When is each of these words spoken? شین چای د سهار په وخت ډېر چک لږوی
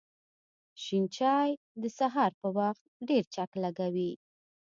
شین 0.83 1.05
چای 1.17 1.49
د 1.81 1.83
سهار 1.97 2.31
په 2.41 2.47
وخت 2.57 2.83
ډېر 3.07 3.23
چک 3.33 3.51
لږوی 3.63 4.11